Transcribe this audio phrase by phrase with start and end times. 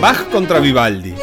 [0.00, 1.14] Bach contra Vivaldi.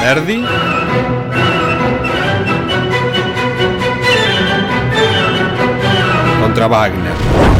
[0.00, 0.44] Verdi.
[6.40, 7.55] Contra Wagner.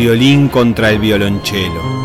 [0.00, 1.99] Violín contra el violonchelo.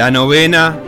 [0.00, 0.78] La novena.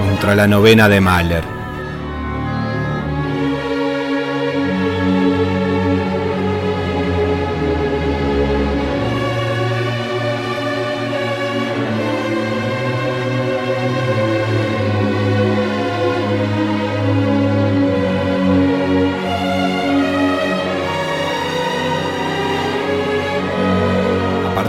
[0.00, 1.57] Contra la novena de Mahler.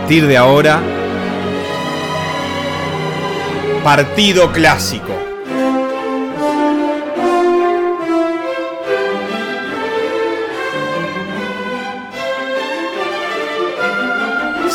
[0.10, 0.82] Partir de ahora,
[3.84, 5.14] partido clásico.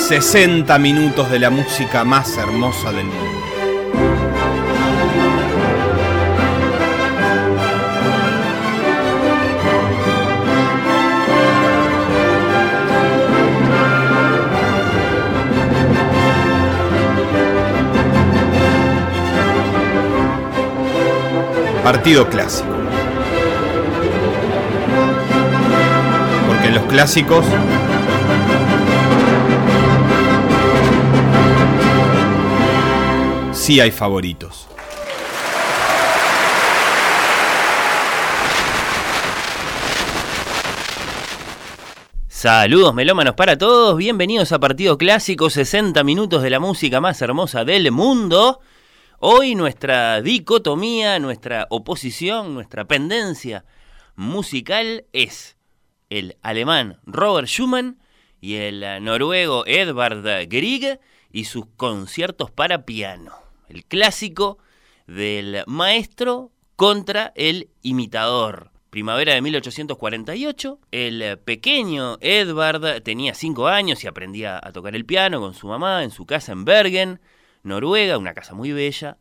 [0.09, 3.44] ...60 minutos de la música más hermosa del mundo.
[21.85, 22.67] Partido clásico.
[26.49, 27.45] Porque en los clásicos
[33.53, 34.67] sí hay favoritos.
[42.29, 47.67] Saludos melómanos para todos, bienvenidos a Partido Clásico, 60 minutos de la música más hermosa
[47.67, 48.61] del mundo.
[49.27, 53.65] Hoy nuestra dicotomía, nuestra oposición, nuestra pendencia
[54.17, 55.57] musical es
[56.11, 57.99] el alemán Robert Schumann
[58.43, 61.01] y el noruego Edvard Grieg
[61.33, 63.33] y sus conciertos para piano.
[63.71, 64.59] El clásico
[65.07, 68.73] del maestro contra el imitador.
[68.91, 75.41] Primavera de 1848, el pequeño Edvard tenía 5 años y aprendía a tocar el piano
[75.41, 77.21] con su mamá en su casa en Bergen.
[77.65, 79.17] Noruega, una casa muy bella,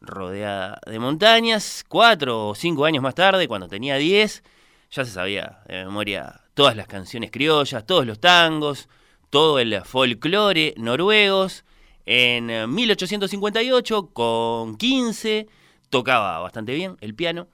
[0.00, 1.84] rodeada de montañas.
[1.88, 4.44] Cuatro o cinco años más tarde, cuando tenía diez,
[4.90, 8.88] ya se sabía de memoria todas las canciones criollas, todos los tangos,
[9.30, 11.64] todo el folclore noruegos.
[12.04, 15.48] En 1858, con 15,
[15.88, 17.48] tocaba bastante bien el piano.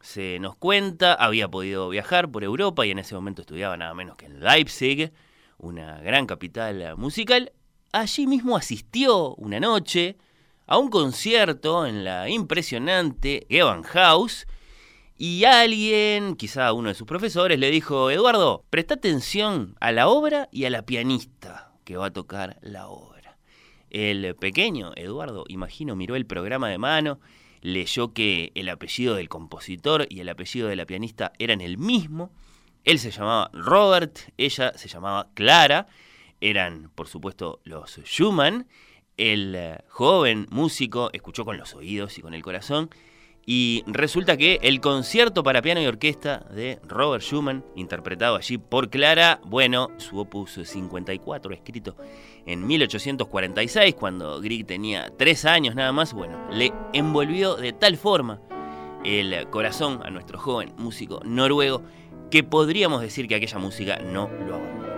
[0.00, 4.16] Se nos cuenta, había podido viajar por Europa y en ese momento estudiaba nada menos
[4.16, 5.12] que en Leipzig,
[5.58, 7.52] una gran capital musical.
[7.94, 10.16] Allí mismo asistió una noche
[10.66, 13.46] a un concierto en la impresionante
[13.84, 14.46] House
[15.18, 20.48] y alguien, quizá uno de sus profesores, le dijo, Eduardo, presta atención a la obra
[20.50, 23.36] y a la pianista que va a tocar la obra.
[23.90, 27.20] El pequeño Eduardo, imagino, miró el programa de mano,
[27.60, 32.30] leyó que el apellido del compositor y el apellido de la pianista eran el mismo.
[32.84, 35.88] Él se llamaba Robert, ella se llamaba Clara,
[36.42, 38.66] eran, por supuesto, los Schumann.
[39.16, 42.88] El eh, joven músico escuchó con los oídos y con el corazón
[43.44, 48.90] Y resulta que el concierto para piano y orquesta de Robert Schumann, interpretado allí por
[48.90, 51.96] Clara, bueno, su opus 54, escrito
[52.46, 58.40] en 1846, cuando Grieg tenía tres años nada más, bueno, le envolvió de tal forma
[59.04, 61.82] el corazón a nuestro joven músico noruego
[62.30, 64.91] que podríamos decir que aquella música no lo abandonó.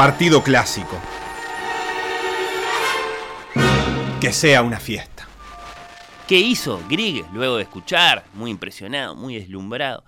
[0.00, 0.98] Partido clásico.
[4.18, 5.28] Que sea una fiesta.
[6.26, 10.02] ¿Qué hizo Grieg luego de escuchar, muy impresionado, muy deslumbrado,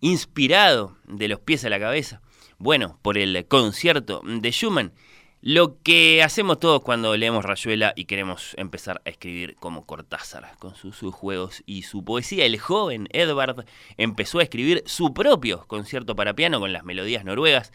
[0.00, 2.22] inspirado de los pies a la cabeza?
[2.56, 4.94] Bueno, por el concierto de Schumann,
[5.42, 10.74] lo que hacemos todos cuando leemos Rayuela y queremos empezar a escribir como Cortázar, con
[10.74, 12.46] sus, juegos y su poesía.
[12.46, 13.66] El joven Edvard
[13.98, 17.72] empezó a escribir su propio concierto para piano con las melodías noruegas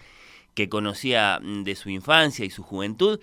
[0.58, 3.20] que conocía de su infancia y su juventud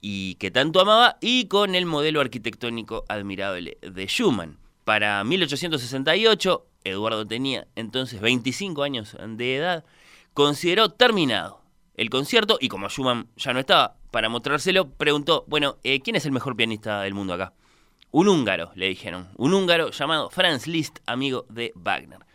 [0.00, 4.58] y que tanto amaba, y con el modelo arquitectónico admirable de Schumann.
[4.84, 9.84] Para 1868, Eduardo tenía entonces 25 años de edad,
[10.34, 11.60] consideró terminado
[11.94, 16.26] el concierto y como Schumann ya no estaba para mostrárselo, preguntó, bueno, eh, ¿quién es
[16.26, 17.52] el mejor pianista del mundo acá?
[18.10, 22.26] Un húngaro, le dijeron, un húngaro llamado Franz Liszt, amigo de Wagner.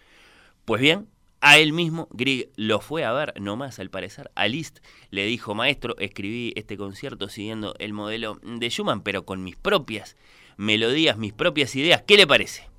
[0.64, 1.10] Pues bien,
[1.42, 4.80] a él mismo Grieg lo fue a ver, nomás al parecer, a Liszt
[5.10, 10.18] le dijo, maestro, escribí este concierto siguiendo el modelo de Schumann, pero con mis propias
[10.58, 12.70] melodías, mis propias ideas, ¿qué le parece?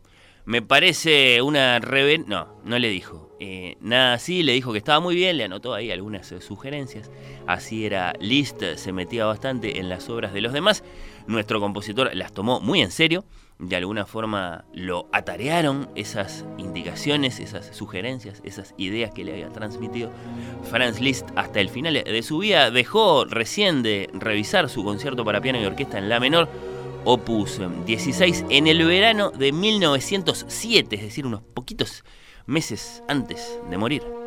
[0.44, 2.24] Me parece una reven...
[2.26, 3.36] No, no le dijo.
[3.40, 7.10] Eh, nada así, le dijo que estaba muy bien, le anotó ahí algunas eh, sugerencias.
[7.46, 10.82] Así era Liszt, se metía bastante en las obras de los demás.
[11.26, 13.24] Nuestro compositor las tomó muy en serio.
[13.60, 20.10] De alguna forma lo atarearon esas indicaciones, esas sugerencias, esas ideas que le había transmitido
[20.70, 22.70] Franz Liszt hasta el final de su vida.
[22.70, 26.48] Dejó recién de revisar su concierto para piano y orquesta en La menor
[27.04, 32.04] Opus 16 en el verano de 1907, es decir, unos poquitos
[32.46, 34.19] meses antes de morir.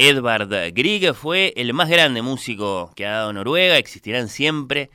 [0.00, 4.90] Edvard Grieg fue el más grande músico que ha dado Noruega, existirán siempre.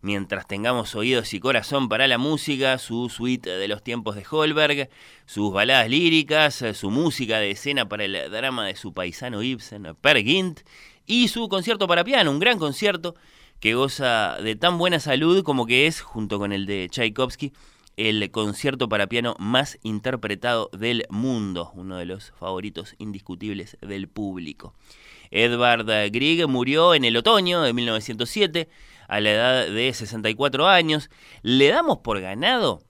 [0.00, 4.90] Mientras tengamos oídos y corazón para la música, su suite de los tiempos de Holberg,
[5.26, 10.22] sus baladas líricas, su música de escena para el drama de su paisano Ibsen, Per
[10.22, 10.60] Gint,
[11.04, 13.16] y su concierto para piano, un gran concierto
[13.58, 17.52] que goza de tan buena salud como que es, junto con el de Tchaikovsky,
[17.96, 24.74] el concierto para piano más interpretado del mundo, uno de los favoritos indiscutibles del público.
[25.30, 28.68] Edvard Grieg murió en el otoño de 1907
[29.08, 31.10] a la edad de 64 años.
[31.42, 32.82] Le damos por ganado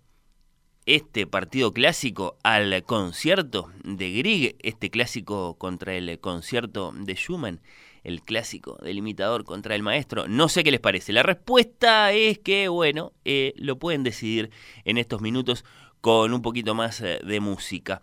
[0.86, 7.60] este partido clásico al concierto de Grieg, este clásico contra el concierto de Schumann
[8.04, 10.28] el clásico del imitador contra el maestro.
[10.28, 11.12] No sé qué les parece.
[11.12, 14.50] La respuesta es que, bueno, eh, lo pueden decidir
[14.84, 15.64] en estos minutos
[16.00, 18.02] con un poquito más eh, de música.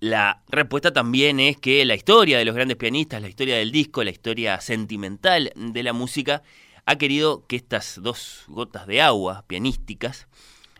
[0.00, 4.02] La respuesta también es que la historia de los grandes pianistas, la historia del disco,
[4.02, 6.42] la historia sentimental de la música,
[6.86, 10.26] ha querido que estas dos gotas de agua pianísticas,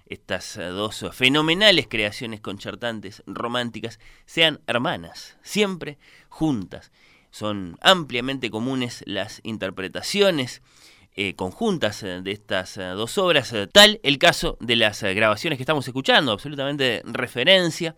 [0.07, 6.91] estas eh, dos fenomenales creaciones concertantes románticas, sean hermanas, siempre juntas
[7.31, 10.63] son ampliamente comunes las interpretaciones
[11.17, 15.63] eh, conjuntas eh, de estas eh, dos obras, tal el caso de las grabaciones que
[15.65, 17.97] estamos escuchando, absolutamente referencia.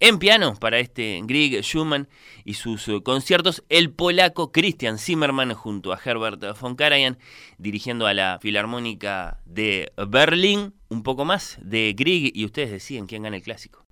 [0.00, 2.08] En piano para este Grieg Schumann
[2.44, 7.18] y sus conciertos, el polaco Christian Zimmermann junto a Herbert von Karajan
[7.58, 10.74] dirigiendo a la Filarmónica de Berlín.
[10.88, 13.84] Un poco más de Grieg y ustedes deciden quién gana el clásico.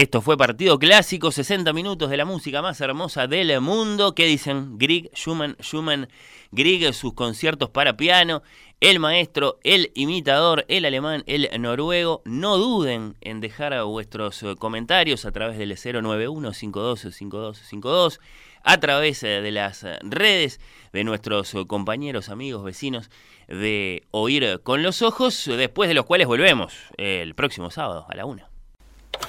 [0.00, 4.14] Esto fue Partido Clásico, 60 minutos de la música más hermosa del mundo.
[4.14, 4.78] ¿Qué dicen?
[4.78, 6.08] Grieg, Schumann, Schumann,
[6.52, 8.42] Grieg, sus conciertos para piano,
[8.80, 12.22] el maestro, el imitador, el alemán, el noruego.
[12.24, 18.20] No duden en dejar vuestros eh, comentarios a través del 091 525252
[18.62, 20.62] a través eh, de las eh, redes
[20.94, 23.10] de nuestros compañeros, amigos, vecinos
[23.48, 28.24] de Oír con los Ojos, después de los cuales volvemos el próximo sábado a la
[28.24, 28.49] una.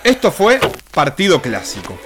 [0.04, 0.60] Esto fue
[0.94, 1.98] Partido Clásico.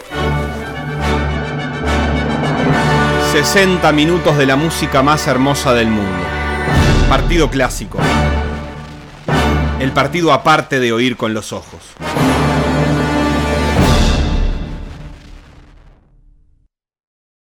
[3.32, 6.24] 60 minutos de la música más hermosa del mundo.
[7.10, 8.00] Partido Clásico.
[9.80, 11.82] El partido aparte de oír con los ojos.